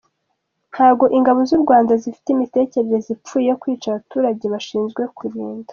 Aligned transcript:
Ntago 0.73 1.03
Ingabo 1.17 1.39
z’ 1.47 1.51
u 1.57 1.59
Rwanda 1.63 1.93
zifite 2.03 2.27
imitekerereze 2.31 3.09
ipfuye 3.15 3.45
yo 3.51 3.57
kwica 3.61 3.85
abaturage 3.89 4.45
bashinzwe 4.53 5.01
kurinda. 5.17 5.69